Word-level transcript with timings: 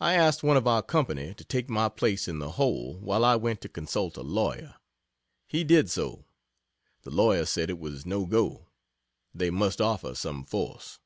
I 0.00 0.14
asked 0.14 0.42
one 0.42 0.56
of 0.56 0.66
our 0.66 0.80
company 0.80 1.34
to 1.34 1.44
take 1.44 1.68
my 1.68 1.90
place 1.90 2.28
in 2.28 2.38
the 2.38 2.52
hole, 2.52 2.98
while 3.00 3.26
I 3.26 3.36
went 3.36 3.60
to 3.60 3.68
consult 3.68 4.16
a 4.16 4.22
lawyer. 4.22 4.76
He 5.46 5.64
did 5.64 5.90
so. 5.90 6.24
The 7.02 7.10
lawyer 7.10 7.44
said 7.44 7.68
it 7.68 7.78
was 7.78 8.06
no 8.06 8.24
go. 8.24 8.68
They 9.34 9.50
must 9.50 9.82
offer 9.82 10.14
some 10.14 10.46
"force." 10.46 10.98